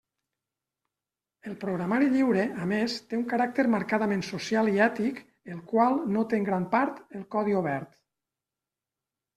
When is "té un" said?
3.11-3.27